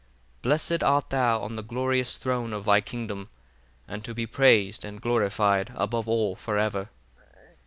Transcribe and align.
33 0.41 0.49
Blessed 0.49 0.83
art 0.83 1.09
thou 1.11 1.39
on 1.43 1.55
the 1.55 1.61
glorious 1.61 2.17
throne 2.17 2.53
of 2.53 2.65
thy 2.65 2.81
kingdom: 2.81 3.29
and 3.87 4.03
to 4.03 4.15
be 4.15 4.25
praised 4.25 4.83
and 4.83 4.99
glorified 4.99 5.71
above 5.75 6.07
all 6.09 6.35
for 6.35 6.57
ever. 6.57 6.89